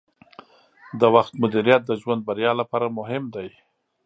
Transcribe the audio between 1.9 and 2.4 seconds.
ژوند